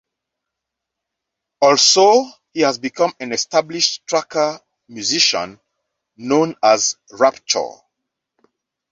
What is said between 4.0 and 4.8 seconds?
tracker